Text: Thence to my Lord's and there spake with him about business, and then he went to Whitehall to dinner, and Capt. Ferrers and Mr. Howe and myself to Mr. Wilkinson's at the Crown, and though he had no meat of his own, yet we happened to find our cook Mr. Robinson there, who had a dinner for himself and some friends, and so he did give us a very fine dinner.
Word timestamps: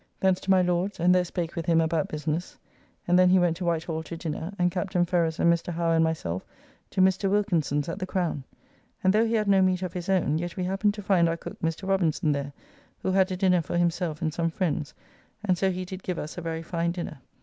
Thence 0.19 0.39
to 0.39 0.49
my 0.49 0.63
Lord's 0.63 0.99
and 0.99 1.13
there 1.13 1.23
spake 1.23 1.55
with 1.55 1.67
him 1.67 1.79
about 1.79 2.07
business, 2.07 2.57
and 3.07 3.19
then 3.19 3.29
he 3.29 3.37
went 3.37 3.55
to 3.57 3.65
Whitehall 3.65 4.01
to 4.01 4.17
dinner, 4.17 4.51
and 4.57 4.71
Capt. 4.71 4.93
Ferrers 5.05 5.39
and 5.39 5.53
Mr. 5.53 5.71
Howe 5.71 5.91
and 5.91 6.03
myself 6.03 6.43
to 6.89 7.01
Mr. 7.01 7.29
Wilkinson's 7.29 7.87
at 7.87 7.99
the 7.99 8.07
Crown, 8.07 8.43
and 9.03 9.13
though 9.13 9.27
he 9.27 9.35
had 9.35 9.47
no 9.47 9.61
meat 9.61 9.83
of 9.83 9.93
his 9.93 10.09
own, 10.09 10.39
yet 10.39 10.57
we 10.57 10.63
happened 10.63 10.95
to 10.95 11.03
find 11.03 11.29
our 11.29 11.37
cook 11.37 11.59
Mr. 11.61 11.87
Robinson 11.87 12.31
there, 12.31 12.51
who 13.03 13.11
had 13.11 13.31
a 13.31 13.37
dinner 13.37 13.61
for 13.61 13.77
himself 13.77 14.23
and 14.23 14.33
some 14.33 14.49
friends, 14.49 14.95
and 15.45 15.55
so 15.55 15.69
he 15.69 15.85
did 15.85 16.01
give 16.01 16.17
us 16.17 16.35
a 16.35 16.41
very 16.41 16.63
fine 16.63 16.91
dinner. 16.91 17.19